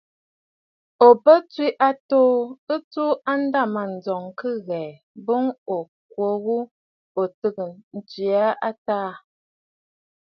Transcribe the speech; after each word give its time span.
Ò 1.05 1.07
bə 1.23 1.33
tswe 1.51 1.67
a 1.75 1.77
atoo 1.89 2.37
ɨ 2.73 2.75
tuu 2.91 3.13
a 3.31 3.33
ndâmanjɔŋ 3.43 4.23
kɨ 4.39 4.49
ghɛ̀ɛ̀ 4.67 5.01
boŋ 5.25 5.43
ò 5.75 5.77
kwo 6.11 6.27
ghu 6.43 6.57
ò 7.21 7.23
tɨgə̀ 7.39 7.71
ntswe 7.97 8.27
ghu 8.41 8.51
a 8.67 8.69
ntàà. 8.77 9.09